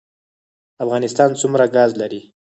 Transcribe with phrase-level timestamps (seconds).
[0.83, 2.21] افغانستان څومره ګاز لري؟